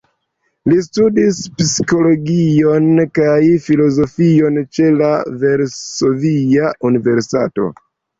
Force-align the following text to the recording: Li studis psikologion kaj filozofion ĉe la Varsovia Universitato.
Li 0.71 0.75
studis 0.83 1.41
psikologion 1.57 2.87
kaj 3.17 3.43
filozofion 3.65 4.57
ĉe 4.77 4.87
la 5.03 5.11
Varsovia 5.45 6.73
Universitato. 6.91 7.69